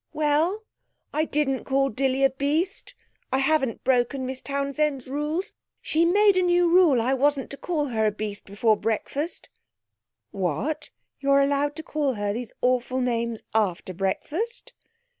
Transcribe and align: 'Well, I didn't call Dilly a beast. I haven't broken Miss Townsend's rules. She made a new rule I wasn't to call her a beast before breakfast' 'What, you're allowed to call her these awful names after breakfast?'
'Well, 0.13 0.63
I 1.13 1.25
didn't 1.25 1.63
call 1.63 1.89
Dilly 1.89 2.23
a 2.23 2.31
beast. 2.31 2.95
I 3.31 3.37
haven't 3.37 3.83
broken 3.83 4.25
Miss 4.25 4.41
Townsend's 4.41 5.07
rules. 5.07 5.53
She 5.79 6.05
made 6.05 6.35
a 6.35 6.41
new 6.41 6.67
rule 6.69 6.99
I 6.99 7.13
wasn't 7.13 7.51
to 7.51 7.57
call 7.57 7.89
her 7.89 8.07
a 8.07 8.11
beast 8.11 8.47
before 8.47 8.75
breakfast' 8.75 9.49
'What, 10.31 10.89
you're 11.19 11.41
allowed 11.43 11.75
to 11.75 11.83
call 11.83 12.13
her 12.13 12.33
these 12.33 12.51
awful 12.63 12.99
names 12.99 13.43
after 13.53 13.93
breakfast?' 13.93 14.73